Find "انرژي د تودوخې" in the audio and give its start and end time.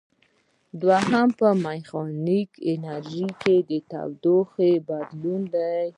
2.71-4.71